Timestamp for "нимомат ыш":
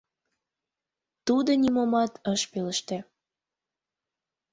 1.63-2.41